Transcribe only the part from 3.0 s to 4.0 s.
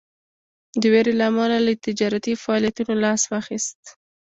لاس واخیست.